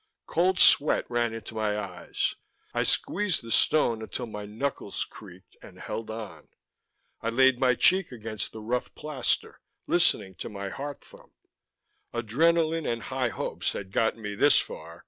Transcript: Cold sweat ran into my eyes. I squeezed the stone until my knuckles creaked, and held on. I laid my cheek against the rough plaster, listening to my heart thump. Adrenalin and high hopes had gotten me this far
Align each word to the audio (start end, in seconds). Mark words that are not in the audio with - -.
Cold 0.25 0.57
sweat 0.57 1.05
ran 1.11 1.31
into 1.31 1.53
my 1.53 1.77
eyes. 1.77 2.33
I 2.73 2.81
squeezed 2.81 3.43
the 3.43 3.51
stone 3.51 4.01
until 4.01 4.25
my 4.25 4.47
knuckles 4.47 5.05
creaked, 5.07 5.57
and 5.61 5.77
held 5.79 6.09
on. 6.09 6.47
I 7.21 7.29
laid 7.29 7.59
my 7.59 7.75
cheek 7.75 8.11
against 8.11 8.51
the 8.51 8.61
rough 8.61 8.95
plaster, 8.95 9.59
listening 9.85 10.33
to 10.41 10.49
my 10.49 10.69
heart 10.69 11.01
thump. 11.01 11.33
Adrenalin 12.15 12.87
and 12.91 13.03
high 13.03 13.29
hopes 13.29 13.73
had 13.73 13.91
gotten 13.91 14.23
me 14.23 14.33
this 14.33 14.57
far 14.57 14.99